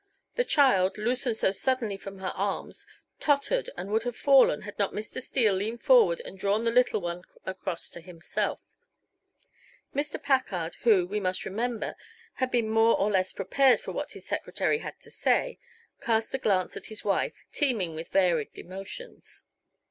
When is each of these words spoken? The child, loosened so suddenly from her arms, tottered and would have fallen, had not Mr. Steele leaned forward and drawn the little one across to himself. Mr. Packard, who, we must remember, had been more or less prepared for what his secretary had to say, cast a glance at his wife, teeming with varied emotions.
The 0.33 0.43
child, 0.43 0.97
loosened 0.97 1.37
so 1.37 1.51
suddenly 1.51 1.95
from 1.95 2.17
her 2.17 2.31
arms, 2.33 2.87
tottered 3.19 3.69
and 3.77 3.91
would 3.91 4.01
have 4.01 4.15
fallen, 4.17 4.63
had 4.63 4.79
not 4.79 4.93
Mr. 4.95 5.21
Steele 5.21 5.53
leaned 5.53 5.83
forward 5.83 6.23
and 6.25 6.39
drawn 6.39 6.63
the 6.63 6.71
little 6.71 7.01
one 7.01 7.21
across 7.45 7.87
to 7.91 8.01
himself. 8.01 8.59
Mr. 9.93 10.19
Packard, 10.19 10.73
who, 10.81 11.05
we 11.05 11.19
must 11.19 11.45
remember, 11.45 11.95
had 12.37 12.49
been 12.49 12.67
more 12.67 12.97
or 12.99 13.11
less 13.11 13.31
prepared 13.31 13.79
for 13.79 13.91
what 13.91 14.13
his 14.13 14.25
secretary 14.25 14.79
had 14.79 14.99
to 15.01 15.11
say, 15.11 15.59
cast 16.01 16.33
a 16.33 16.39
glance 16.39 16.75
at 16.75 16.87
his 16.87 17.05
wife, 17.05 17.35
teeming 17.51 17.93
with 17.93 18.07
varied 18.09 18.49
emotions. 18.55 19.43